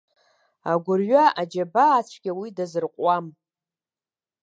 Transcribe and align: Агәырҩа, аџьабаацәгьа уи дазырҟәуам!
Агәырҩа, 0.71 1.25
аџьабаацәгьа 1.41 2.31
уи 2.39 2.49
дазырҟәуам! 2.57 3.25